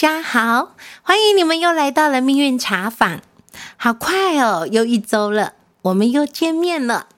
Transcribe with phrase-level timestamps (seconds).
[0.00, 3.20] 家好，欢迎你们又来到了命运茶坊。
[3.76, 5.52] 好快哦，又一周了，
[5.82, 7.08] 我们又见面了。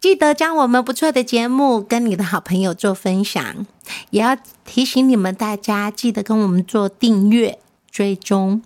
[0.00, 3.64] 记得将我们不错的节目跟你的好朋友做分享，
[4.10, 8.60] 也要提醒你们大家记得跟我们做订阅追踪。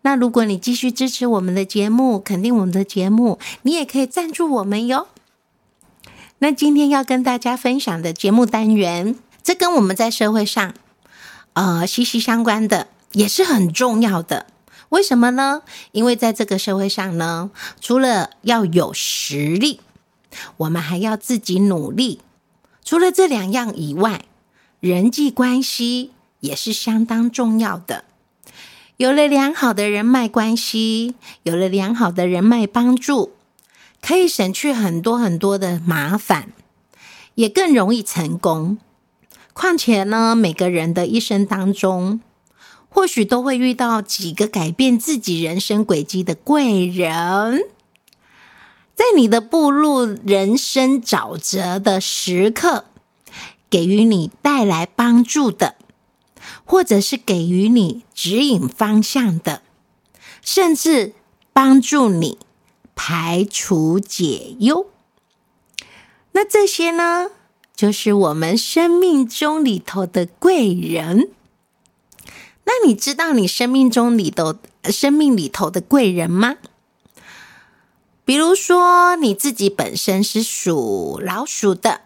[0.00, 5.08] 那如果你继续支持我们的节目，肯定我们的节目，你也可以赞助我们哟。
[6.38, 10.72] 那今天要跟大家分享的节目单元，这跟我们在社会上
[11.60, 14.46] 呃息息相关的，也是很重要的。
[14.88, 15.60] 为什么呢？
[15.92, 17.50] 因为在这个社会上呢，
[17.82, 19.80] 除了要有实力，
[20.56, 22.22] 我们还要自己努力。
[22.82, 24.22] 除了这两样以外，
[24.80, 28.04] 人际关系也是相当重要的。
[28.96, 33.34] 有了良好的人脉关系，有了良好的人脉帮助，
[34.00, 36.48] 可以省去很多很多的麻烦，
[37.34, 38.78] 也更容易成功。
[39.60, 42.22] 况且呢，每个人的一生当中，
[42.88, 47.64] 或许都会遇到几个改变自己人生轨迹的贵人，
[48.94, 52.86] 在你的步入人生沼泽的时刻，
[53.68, 55.74] 给予你带来帮助的。
[56.64, 59.60] 或者是给予你指引方向的，
[60.40, 61.12] 甚至
[61.52, 62.38] 帮助你
[62.94, 64.86] 排除解忧。
[66.32, 67.28] 那这些呢，
[67.80, 71.30] 就是我们生命中里头的贵人。
[72.64, 76.56] 那你知道你生命中里头、生命里头的贵人吗？
[78.26, 82.02] 比如说你自己本身是属老鼠的。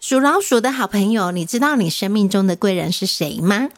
[0.00, 3.68] 属老鼠的好朋友，你知道你生命中的贵人是谁吗？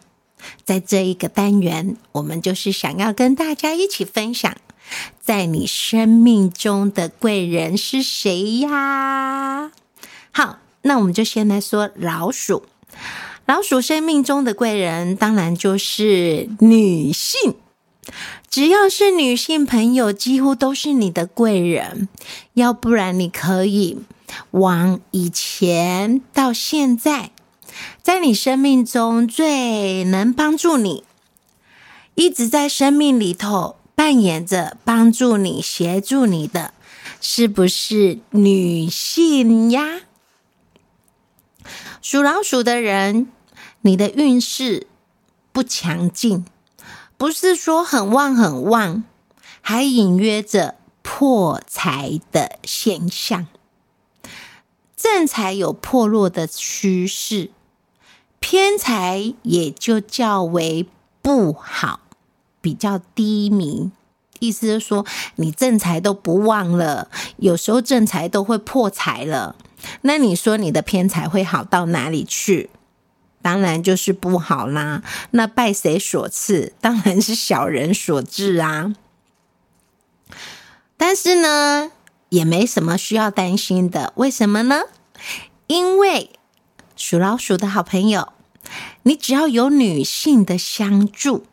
[0.65, 4.57] 在这一个单元，我们就是想要跟大家一起分享，
[5.21, 9.73] 在你生命中的贵人是谁呀？
[10.31, 12.65] 好，那我们就先来说老鼠。
[13.47, 17.55] 老鼠生命中的贵人，当然就是女性。
[18.49, 22.09] 只要是女性朋友，几乎都是你的贵人。
[22.53, 23.99] 要不然，你可以。
[24.51, 27.31] 往以前到现在，
[28.03, 31.05] 在你生命中最能帮助你，
[32.15, 36.75] 一直在生命里头扮演着帮助你、协助你的，
[37.21, 40.01] 是不是女性呀？
[42.03, 43.29] 属老鼠的人，
[43.83, 44.87] 你的运势
[45.53, 46.45] 不强劲，
[47.17, 49.05] 不是说很旺很旺，
[49.61, 53.47] 还隐约着破财的现象。
[54.97, 57.51] 正财有破落的趋势，
[58.41, 60.89] 偏财也就较为
[61.21, 62.01] 不好，
[62.61, 63.91] 比较低迷。
[64.41, 69.57] 意思是说，你正财都不旺了，有时候正财都会破财了。
[70.03, 72.71] 那你说你的偏财会好到哪里去？
[73.43, 75.03] 当然就是不好啦。
[75.33, 76.73] 那拜谁所赐？
[76.81, 78.95] 当然是小人所致啊。
[80.97, 81.93] 但是呢？
[82.31, 84.83] 也没什么需要担心的，为什么呢？
[85.69, 86.31] 因为
[86.97, 88.33] 属老鼠的好朋友，
[89.05, 91.47] 你只要有女性的相助，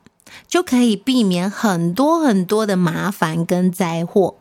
[0.48, 4.40] 就可以避免很多很多的麻烦跟灾祸。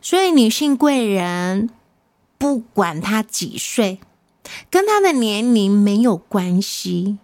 [0.00, 1.68] 所以，女性贵人
[2.38, 3.98] 不管他几岁，
[4.70, 7.18] 跟他的年龄没有关系，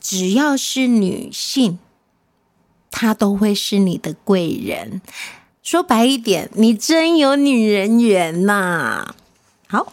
[0.00, 1.78] 只要是女性，
[2.90, 5.02] 她都会是你的贵人。
[5.62, 9.14] 说白一点，你真有女人缘呐！
[9.66, 9.92] 好，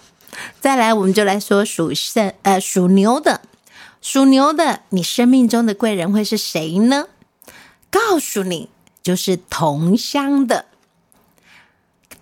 [0.60, 3.42] 再来，我们就来说属肾呃属牛的，
[4.02, 7.08] 属牛的，你生命中的贵人会是谁呢？
[7.90, 8.70] 告诉你，
[9.02, 10.66] 就是同乡的，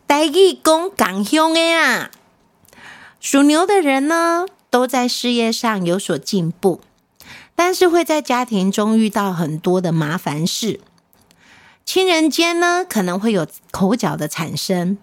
[0.07, 2.11] 台义公港兄的啊。
[3.19, 6.79] 属牛的人呢，都在事业上有所进步，
[7.53, 10.79] 但是会在家庭中遇到很多的麻烦事。
[11.83, 14.97] 亲人间呢，可能会有口角的产生，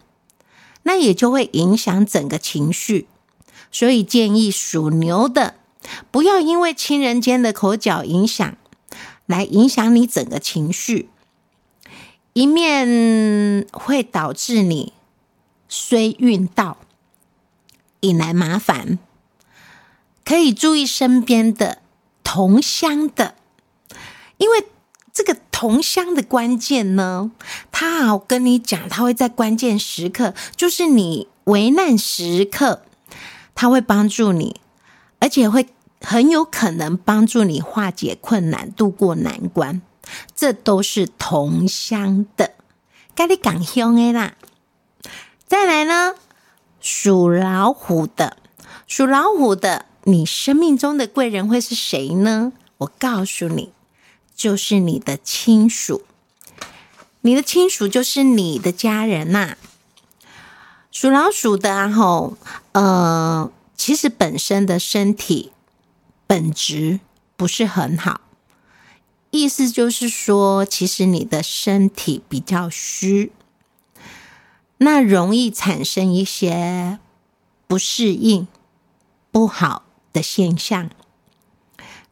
[0.85, 3.07] 那也就会影响整个情绪。
[3.71, 5.57] 所以建议属牛的，
[6.11, 8.57] 不要因为亲人间的口角影响，
[9.27, 11.11] 来影响你整个情绪，
[12.33, 14.95] 一面会导致你
[15.69, 16.79] 衰运到，
[18.07, 18.99] 引来麻烦。
[20.25, 21.79] 可以注意身边的
[22.25, 23.35] 同乡的，
[24.39, 24.67] 因为。
[25.17, 27.33] 这个同乡的关键呢，
[27.73, 32.83] 他好跟你讲，他会在关键时刻，就是你危难时刻，
[33.55, 34.61] 他会帮助你，
[35.19, 35.69] 而且会
[36.03, 39.81] 很有可能帮助你化解困难、度过难关。
[40.35, 42.53] 这都是同乡的，
[43.15, 44.35] 该你讲兄的啦。
[45.47, 46.15] 再来呢，
[46.89, 48.37] 属老虎的，
[48.87, 52.53] 属老虎的，你生命中的贵人会是谁呢？
[52.79, 53.73] 我告诉你。
[54.37, 56.05] 就是你的亲属，
[57.23, 59.57] 你的亲属就是你的家人呐。
[60.93, 62.37] 属老鼠的啊，吼，
[62.73, 65.51] 呃，其实本身的身体
[66.27, 67.01] 本质
[67.37, 68.21] 不是很好，
[69.31, 73.33] 意思就是说，其实你的身体比较虚，
[74.79, 76.99] 那容易产生一些
[77.67, 78.47] 不适应、
[79.31, 80.91] 不好的现象。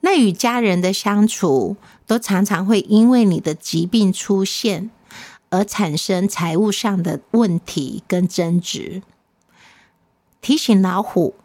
[0.01, 1.77] 那与家人的相处，
[2.07, 4.91] 都常常会因为你的疾病出现。
[5.51, 9.03] 而产生财务上的问题跟争执，
[10.41, 11.37] 提醒老虎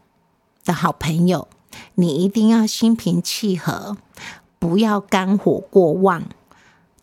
[0.64, 1.48] 的好朋友，
[1.94, 3.98] 你一定要心平气和，
[4.58, 6.24] 不要肝火过旺，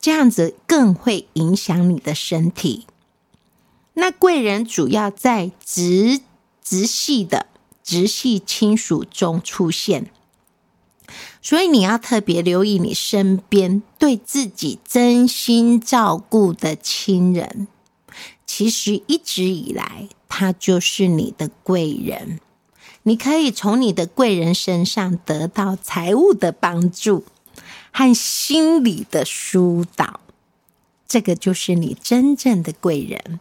[0.00, 2.88] 这样子更会影响你的身体。
[3.98, 6.20] 那贵人主要在直
[6.62, 7.46] 直系的
[7.82, 10.10] 直系亲属中出现。
[11.40, 17.68] 所以你要特别留意你身边对自己真心照顾的亲人，
[18.44, 22.40] 其实一直以来他就是你的贵人。
[23.04, 27.24] 你可以从你的贵人身上得到财务的帮助
[27.92, 30.20] 和心理的疏导，
[31.06, 33.38] 这个就是你真正的贵人。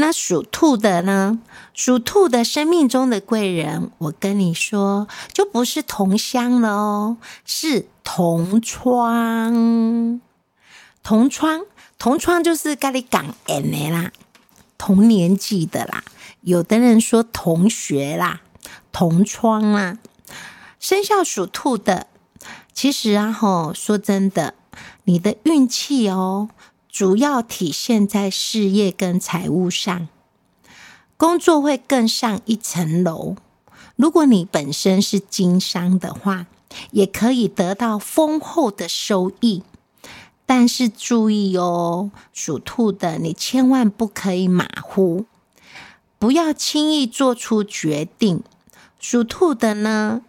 [0.00, 1.38] 那属兔的呢？
[1.74, 10.20] 属兔的生命中的贵人，我跟你说，就不是同乡了哦，是同窗。
[11.02, 11.66] 同窗，
[11.98, 14.10] 同窗就是跟你讲恩的啦，
[14.78, 16.02] 同年纪的啦。
[16.40, 18.40] 有的人说同学啦，
[18.90, 19.98] 同窗啦。
[20.78, 22.06] 生肖属兔的，
[22.72, 24.54] 其实啊，吼，说真的，
[25.04, 26.48] 你的运气哦。
[26.90, 30.08] 主要体现在事业跟财务上，
[31.16, 33.36] 工作会更上一层楼。
[33.94, 36.46] 如果你本身是经商的话，
[36.90, 39.62] 也可以得到丰厚的收益。
[40.44, 45.26] 但是注意哦，属兔的你千万不可以马虎，
[46.18, 48.42] 不要轻易做出决定。
[48.98, 50.22] 属兔的呢，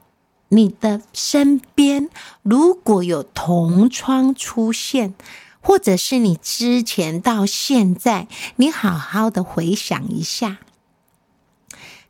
[0.49, 2.07] 你的身边
[2.43, 5.15] 如果有同窗出现。
[5.61, 10.57] 或者是你之前到现在，你好好的回想一下，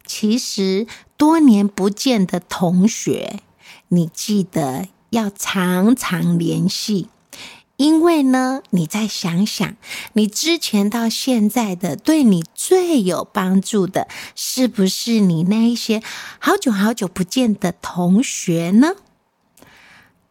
[0.06, 0.88] 其实
[1.18, 3.42] 多年不见的同学，
[3.90, 7.10] 你记得要常常联系，
[7.76, 9.76] 因为呢，你再想想，
[10.14, 16.02] 你之前到现在的对你最有帮助的，是不是你那一些
[16.40, 18.96] 好久好久不见的同学呢？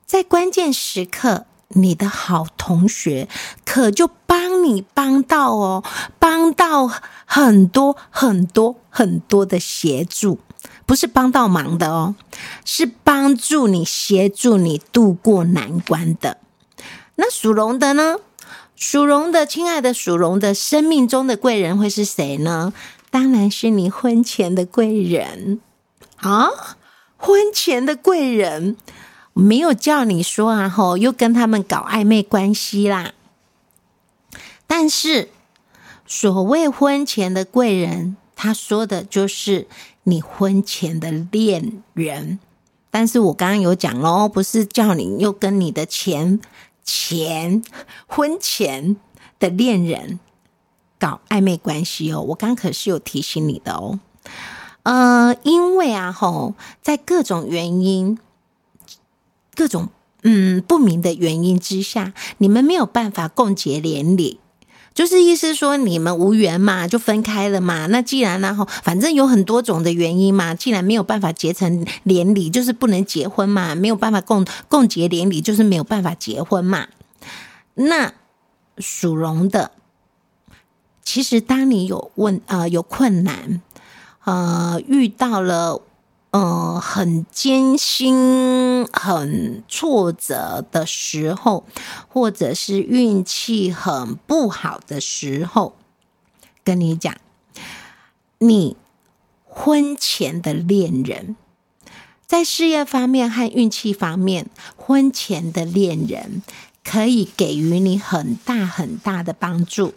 [0.06, 1.46] 在关键时刻。
[1.74, 3.28] 你的好同学
[3.64, 5.84] 可就帮你帮到哦，
[6.18, 6.90] 帮到
[7.24, 10.40] 很多很多很多的协助，
[10.84, 12.14] 不是帮到忙的哦，
[12.64, 16.38] 是帮助你协助你度过难关的。
[17.14, 18.16] 那属龙的呢？
[18.74, 22.72] 属龙的，亲爱的属龙的，生命中的贵人会是谁呢？
[23.10, 25.60] 当然是你婚前的贵人
[26.16, 26.48] 啊，
[27.16, 28.76] 婚前的贵人。
[29.40, 33.12] 没有叫你说啊，吼，又跟他们搞暧昧关系啦。
[34.66, 35.30] 但是
[36.06, 39.66] 所谓婚前的贵人，他说的就是
[40.04, 42.38] 你婚前的恋人。
[42.90, 46.40] 但是我刚刚有讲喽，不是叫你又跟你的前
[46.84, 47.62] 前
[48.06, 48.96] 婚前
[49.38, 50.20] 的恋人
[50.98, 52.20] 搞暧昧关系哦。
[52.20, 54.00] 我刚可是有提醒你的哦。
[54.82, 58.18] 呃，因为啊，吼，在各种原因。
[59.60, 59.90] 各种
[60.22, 64.40] 嗯不明的原因之下，你们没有办法共结连理，
[64.94, 67.84] 就是意思说你们无缘嘛，就分开了嘛。
[67.88, 76.86] 那既然然后反正有很多种的原因嘛，既然没有办法结成连理，就是不能结婚嘛，没有办法共共结连理，就是没有办法结婚嘛。
[77.74, 78.14] 那
[78.78, 79.72] 属龙的，
[81.04, 83.60] 其实当你有问呃有困难
[84.24, 85.82] 呃遇到了。
[86.32, 91.64] 嗯，很艰辛、很挫折的时候，
[92.08, 95.74] 或者是运气很不好的时候，
[96.62, 97.16] 跟你讲，
[98.38, 98.76] 你
[99.44, 101.34] 婚前的恋人，
[102.28, 106.44] 在事业方面和运气方面，婚前的恋人
[106.84, 109.94] 可以给予你很大很大的帮助。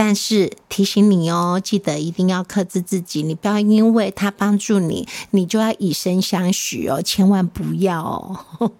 [0.00, 8.70] 但是提醒你哦，记得一定要克制自己，你不要因为他帮助你，你就要以身相许哦，千万不要哦！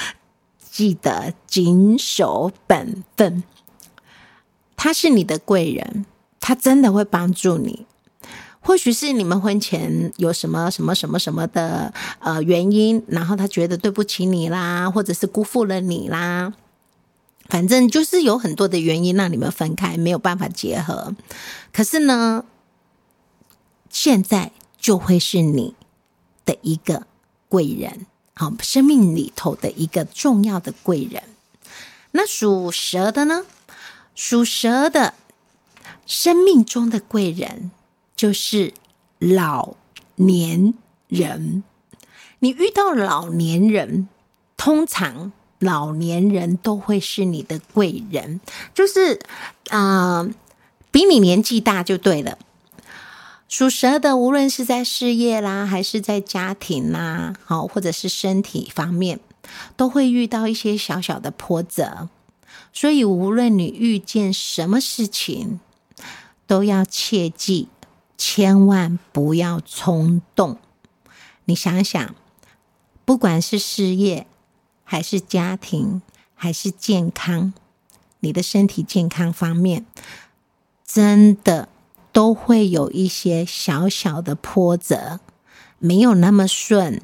[0.70, 3.42] 记得谨守本分。
[4.76, 6.04] 他是你的贵人，
[6.40, 7.86] 他真的会帮助你。
[8.60, 16.52] 或许是你们婚前有什么什么什么什么的呃原因，然后他觉得对不起你啦，或者是辜负了你啦。
[17.48, 21.14] 反正就是有很多的原因让你们分开，没有办法结合。
[21.72, 22.44] 可是呢，
[23.90, 25.74] 现在就会是你
[26.44, 27.06] 的一个
[27.48, 31.22] 贵人，好，生命里头的一个重要的贵人。
[32.12, 33.44] 那属蛇的呢？
[34.14, 35.14] 属蛇的
[36.06, 37.70] 生命中的贵人
[38.16, 38.72] 就是
[39.18, 39.74] 老
[40.14, 40.74] 年
[41.08, 41.62] 人。
[42.38, 44.08] 你遇到老年人，
[44.56, 45.32] 通常。
[45.58, 48.40] 老年人都会是你的贵人，
[48.74, 49.20] 就是
[49.70, 50.28] 啊，
[50.90, 52.38] 比你年纪大就对了。
[53.48, 59.20] 属蛇的，无论是在事业啦，还是在家庭啦，好，或者是身体方面，
[59.76, 62.08] 都会遇到一些小小的波折。
[62.72, 65.60] 所以，无论你遇见什么事情，
[66.46, 67.68] 都要切记，
[68.18, 70.58] 千万不要冲动。
[71.44, 72.14] 你想想，
[73.04, 74.26] 不管是事业。
[74.88, 76.00] 还是家庭，
[76.36, 77.52] 还是健康，
[78.20, 79.84] 你的身体健康方面，
[80.86, 81.68] 真的
[82.12, 85.18] 都会有一些小小的波折，
[85.80, 87.02] 没有那么顺。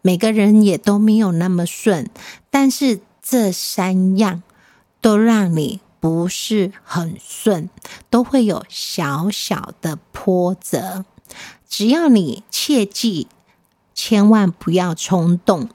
[0.00, 2.08] 每个人也都没有那么顺，
[2.50, 4.42] 但是这三样
[5.00, 7.68] 都让你不是很顺，
[8.10, 11.04] 都会有小小的波折。
[11.66, 13.26] 只要你切记，
[13.94, 15.68] 千万不要冲动。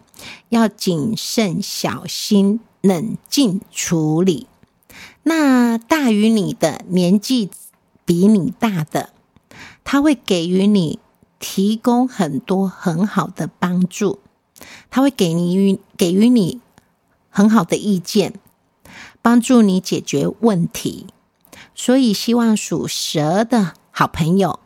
[0.49, 4.47] 要谨慎小心，冷静处理。
[5.23, 7.49] 那大于你的年纪
[8.05, 9.09] 比你大的，
[9.83, 10.99] 他会给予你
[11.39, 14.19] 提供很多很好的帮助，
[14.89, 16.61] 他会给你给予你
[17.29, 18.33] 很好的意见，
[19.21, 21.07] 帮助你解决问题。
[21.75, 24.59] 所以，希望属蛇的好朋友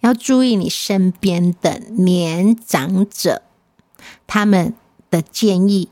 [0.00, 3.42] 要注意你身边的年长者。
[4.26, 4.74] 他们
[5.10, 5.88] 的建议，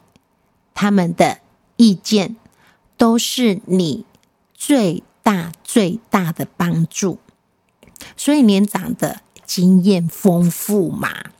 [0.75, 1.41] 他们的
[1.77, 2.37] 意见，
[2.97, 4.05] 都是你
[4.55, 7.19] 最大最大的帮助。
[8.17, 11.31] 所以年长的经验丰富嘛，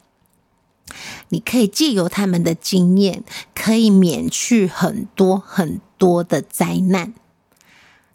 [1.29, 7.15] 你可以借由他们的经验，可以免去很多很多的灾难。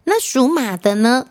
[0.05, 1.27] 那属马的呢？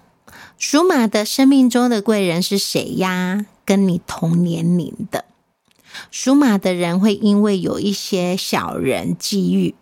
[0.56, 3.46] 属马的生命中的贵人是谁呀？
[3.64, 5.24] 跟你同年龄的。
[6.10, 9.74] 属马的人会因为有一些小人际遇，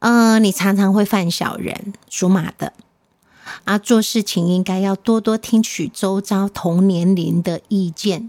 [0.00, 1.94] 嗯，你常常会犯小人。
[2.10, 2.72] 属马的
[3.64, 8.28] 啊，做事情应该要多多听取周遭同年龄的意见，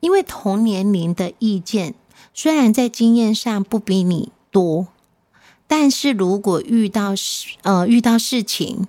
[0.00, 1.94] 因为同年龄的意见
[2.34, 4.88] 虽然在经验上不比你多，
[5.66, 8.86] 但是如果遇到事呃遇到事情，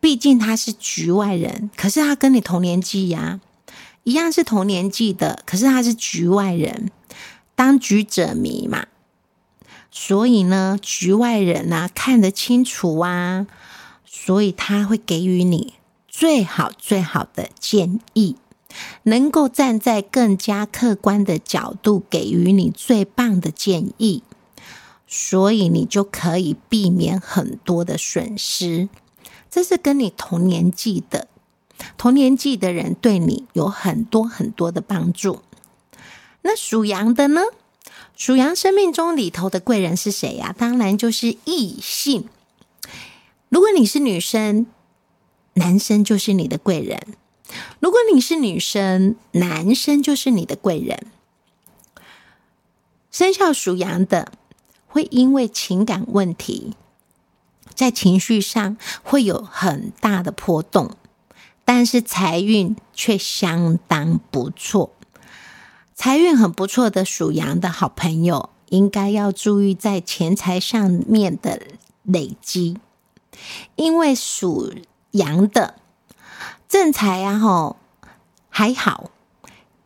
[0.00, 3.40] 毕竟他是局外人，可是他跟你同年纪呀。
[4.04, 6.90] 一样是同年纪的，可是他是局外人，
[7.54, 8.86] 当局者迷嘛，
[9.90, 13.46] 所以呢，局外人呢看得清楚啊，
[14.04, 15.74] 所以他会给予你
[16.06, 18.36] 最好最好的建议，
[19.04, 24.22] 能够站在更加客观的角度给予你最棒的建议，
[25.06, 28.88] 所以你就可以避免很多的损失。
[29.50, 31.28] 这是跟你同年纪的。
[31.96, 35.40] 同年纪的人对你有很多很多的帮助。
[36.42, 37.42] 那属羊的呢？
[38.16, 40.54] 属羊生命中里头的贵人是谁呀？
[40.56, 42.28] 当然就是异性。
[43.48, 44.66] 如果你是女生，
[45.54, 46.98] 男生就是你的贵人；
[47.80, 51.06] 如果你是女生，男生就是你的贵人。
[53.10, 54.32] 生肖属羊的
[54.86, 56.74] 会因为情感问题，
[57.74, 60.96] 在情绪上会有很大的波动。
[61.64, 64.92] 但是财运却相当不错，
[65.94, 71.62] 财运很不错的属羊的好朋友，应该要注意在钱财上面的
[72.02, 72.78] 累积，
[73.76, 74.74] 因为属
[75.12, 75.76] 羊的
[76.68, 77.76] 正财啊，吼
[78.50, 79.10] 还好，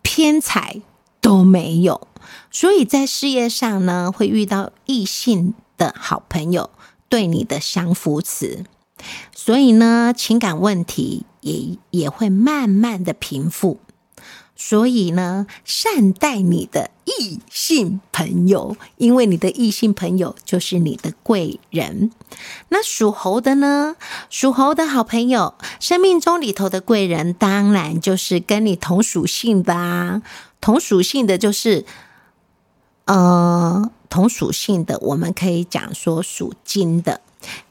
[0.02, 0.82] 偏财
[1.20, 2.08] 都没有，
[2.50, 6.70] 所以在事业上呢，会遇到异性的好朋友
[7.08, 8.64] 对你的相扶持，
[9.32, 11.24] 所以呢，情感问题。
[11.40, 13.78] 也也会慢慢的平复，
[14.56, 22.10] 所以呢，善待你的异性朋友，因为你的异性朋友就是你的贵人。
[22.68, 23.96] 那属猴的呢？
[24.28, 30.22] 属猴的好朋友，生命中里头的贵人，当然就是跟你同属性的啊。
[30.60, 31.84] 同属性的就是，
[33.04, 37.20] 呃，同属性的，我们可以讲说属金的，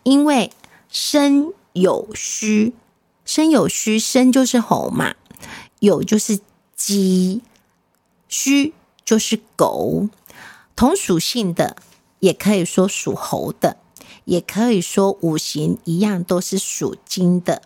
[0.03, 0.51] 因为
[0.89, 2.73] 生有虚。
[3.27, 5.13] 生有虚，生就是猴嘛，
[5.79, 6.39] 有就是
[6.77, 7.41] 鸡，
[8.29, 10.07] 虚就是狗，
[10.77, 11.75] 同属性的
[12.19, 13.75] 也可以说属猴的，
[14.23, 17.61] 也可以说五行一样都是属金的，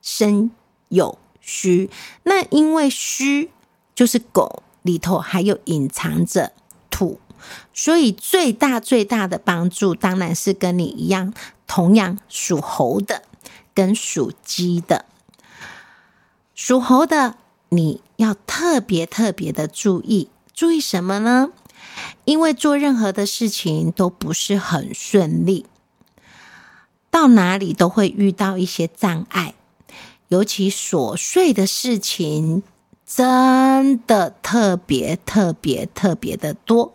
[0.00, 0.52] 生
[0.88, 1.90] 有虚。
[2.22, 3.50] 那因为虚
[3.96, 6.52] 就是狗里头还有隐藏着
[6.88, 7.18] 土，
[7.74, 11.34] 所以最大最大的帮助当然是跟你一样，
[11.66, 13.24] 同样属猴的。
[13.74, 15.04] 跟属鸡的。
[16.54, 17.36] 属猴的
[17.70, 21.50] 你要特别特别的注意，注意什么呢？
[22.24, 25.66] 因为做任何的事情都不是很顺利，
[27.10, 29.54] 到哪里都会遇到一些障碍，
[30.28, 32.62] 尤其琐碎的事情
[33.06, 36.94] 真的特别特别特别的多。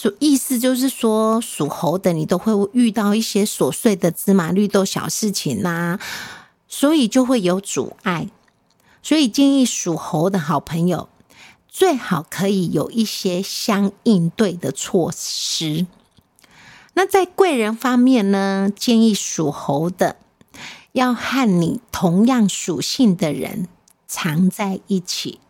[0.00, 5.98] 属意思就是说，属猴的你都会遇到一些琐碎的芝麻绿豆小事情呐，
[6.66, 8.30] 所以就会有阻碍。
[9.02, 11.10] 所以建议属猴的好朋友。
[11.68, 15.86] 最好可以有一些相应对的措施。
[16.94, 20.16] 那在贵人方面呢，建议属猴的
[20.92, 23.68] 要和你同样属性的人
[24.08, 25.40] 常在一起，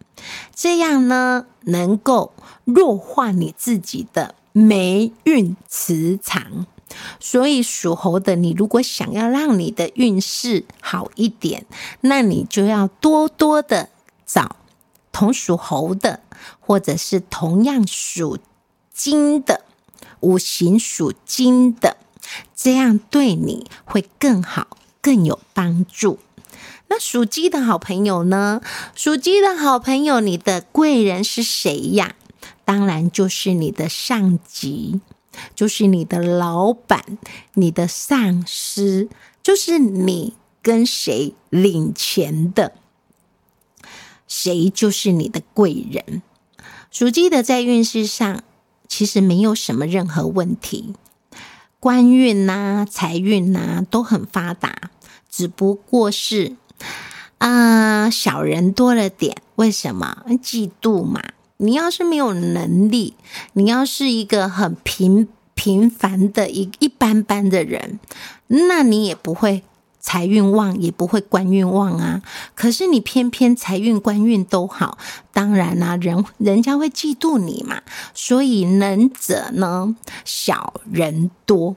[0.54, 6.66] 这样呢能够弱化你自己的霉运磁场。
[7.20, 11.64] 所以属猴的你，如果想要让你的运势好一点，
[12.00, 13.90] 那你就要多多的
[14.26, 14.56] 找。
[15.12, 16.20] 同属猴的，
[16.60, 18.38] 或者是同样属
[18.94, 19.64] 金的，
[20.20, 21.96] 五行属金的，
[22.54, 26.18] 这样对你会更好，更有帮助。
[26.88, 28.60] 那属鸡的好朋友呢？
[28.94, 32.14] 属鸡的好朋友，你的贵人是谁呀？
[32.70, 35.00] 当然就是你的上级，
[35.56, 37.18] 就是你的老板，
[37.54, 39.08] 你的上司，
[39.42, 42.74] 就是你跟谁领钱的。
[44.28, 46.22] 谁就是你的贵人？
[46.92, 48.44] 属鸡的在运势上
[48.86, 50.94] 其实没有什么任何问题，
[51.80, 54.92] 官运呐、财运呐都很发达，
[55.28, 56.54] 只不过是
[57.38, 59.42] 啊小人多了点。
[59.56, 60.24] 为什么？
[60.40, 61.20] 嫉妒嘛。
[61.60, 63.14] 你要是没有能力，
[63.52, 68.00] 你要是一个很平平凡的一一般般的人，
[68.48, 69.62] 那你也不会。
[70.02, 72.22] 财运旺也不会官运旺啊，
[72.54, 74.96] 可是你偏偏财运官运都好，
[75.30, 77.82] 当然啦，人人家会嫉妒你嘛。
[78.14, 79.94] 所以能者呢，
[80.24, 81.76] 小人多，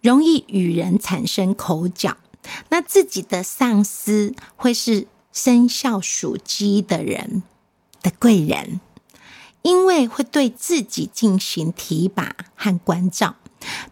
[0.00, 2.16] 容易与人产生口角。
[2.68, 7.42] 那自己的上司会是生肖属鸡的人
[8.00, 8.80] 的贵人，
[9.62, 13.36] 因为会对自己进行提拔和关照。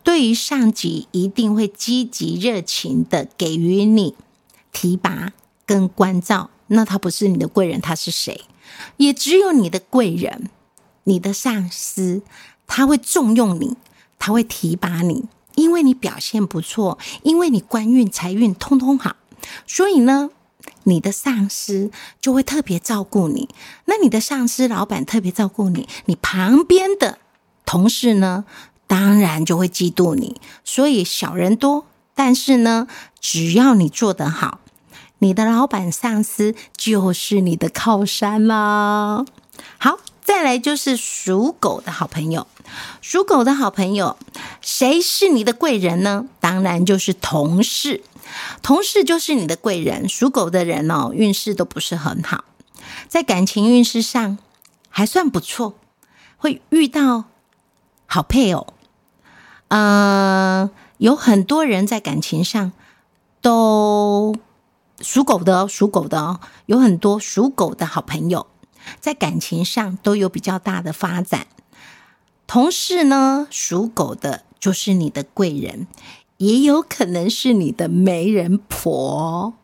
[0.02, 4.14] 对于上级，一定会积极热情的给予你
[4.72, 5.32] 提拔
[5.66, 6.50] 跟关照。
[6.68, 8.44] 那他不是你的贵人，他是谁？
[8.96, 10.50] 也只有你的贵人，
[11.04, 12.22] 你的上司，
[12.66, 13.76] 他会重用你，
[14.18, 19.16] 他会提拔你，因为你表现不错，因为你官运财运通通好，
[19.66, 20.30] 所以呢，
[20.84, 23.48] 你的上司就会特别照顾你。
[23.84, 27.18] 那你的上司老板特别照顾你，你旁边的
[27.64, 28.44] 同事呢？
[28.86, 31.84] 当然就会嫉妒你，所以小人多。
[32.14, 32.88] 但是呢，
[33.20, 34.60] 只要你做得好，
[35.18, 39.24] 你的老板上司就是你的靠山啦。
[39.76, 42.46] 好，再来就是属狗的好朋友。
[43.00, 44.16] 属狗的好朋友，
[44.60, 46.26] 谁是你的贵人呢？
[46.40, 48.02] 当然就是同事，
[48.62, 50.08] 同事就是你的贵人。
[50.08, 52.44] 属狗的人哦，运势都不是很好，
[53.08, 54.38] 在感情运势上
[54.88, 55.74] 还算不错，
[56.36, 57.24] 会遇到
[58.06, 58.74] 好配偶。
[59.68, 62.72] 嗯，有很多人在感情上
[63.40, 64.34] 都
[65.00, 68.46] 属狗的，属狗的哦，有很多属狗的好朋友
[68.98, 71.46] 在感情上都有比较大的发展。
[72.46, 75.86] 同事呢，属狗的就是你的贵人，
[76.38, 79.54] 也有可能是你的媒人婆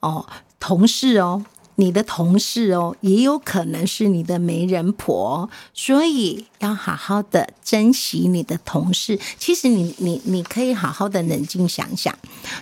[0.00, 0.26] 哦，
[0.58, 1.46] 同事哦。
[1.76, 9.18] 你的同事哦，也有可能是你的媒人婆，所以要好好的珍惜你的同事。
[9.38, 12.14] 其实你你你可以好好的冷静想想，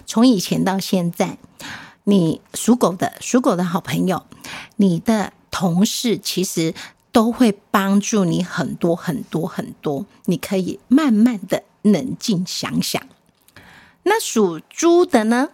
[0.07, 1.37] 从以前到现在，
[2.05, 4.22] 你属狗的属狗的好朋友，
[4.77, 6.72] 你的同事其实
[7.11, 10.07] 都会帮助你很多很多很多。
[10.27, 13.03] 你可以慢慢的冷静想想。
[14.09, 15.51] 那属猪的呢？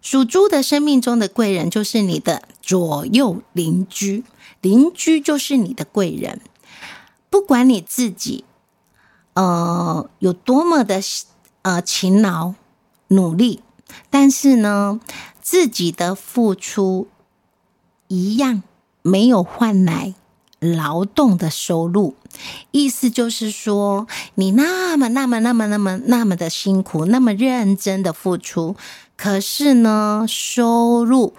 [0.00, 4.24] 属猪的生命中的贵人就是你的左右邻居，
[4.60, 6.40] 邻居就是你的贵人。
[7.30, 8.44] 不管你自己
[9.32, 11.00] 呃有多么的
[11.62, 12.54] 呃勤劳
[13.08, 13.62] 努力，
[14.10, 15.00] 但是呢，
[15.40, 17.08] 自己的付出
[18.08, 18.62] 一样
[19.00, 20.14] 没有换来
[20.60, 22.14] 劳动的收入。
[22.70, 28.76] 意思就是说，你那么、那么、那么、那么、那么的辛苦，那么认真的付出，
[29.16, 31.34] 可是呢，收入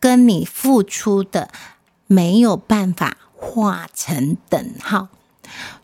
[0.00, 1.50] 跟你付出的
[2.06, 5.08] 没有办法画成等号。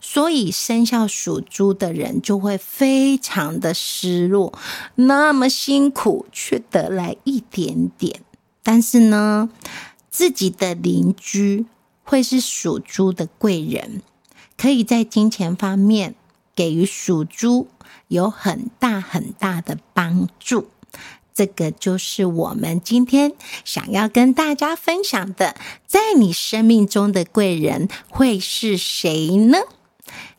[0.01, 4.57] 所以，生肖属猪的人就会非常的失落，
[4.95, 8.21] 那么辛苦却得来一点点。
[8.63, 9.49] 但是呢，
[10.09, 11.67] 自己的邻居
[12.03, 14.01] 会是属猪的贵人，
[14.59, 16.15] 可以在金钱方面
[16.53, 17.67] 给予属猪
[18.09, 20.69] 有很大很大的帮助。
[21.33, 23.31] 这个就是我们今天
[23.63, 25.55] 想要跟大家分享的，
[25.87, 29.59] 在你生命中的贵人会是谁呢？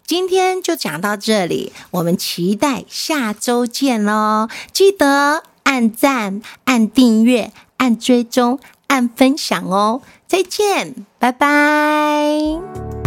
[0.04, 4.48] 今天就讲到这里，我们期待下周见喽！
[4.72, 10.02] 记得按赞、按订阅、按追踪、按分享哦！
[10.26, 12.99] 再见，拜拜。